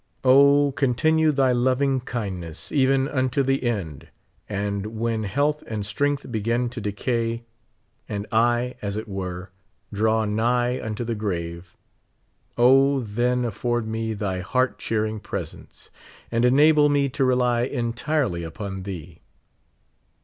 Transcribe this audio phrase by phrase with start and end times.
[0.23, 4.07] O, continue thy loving kind ness, even unto the end;
[4.49, 7.43] and when health and strength begin to decay,
[8.09, 9.51] and I, as it were,
[9.93, 11.77] draw nigh unto the grave,
[12.57, 15.91] O then afford me thy heart cheering presence,
[16.31, 19.21] and enable me to rely entirely upon thee.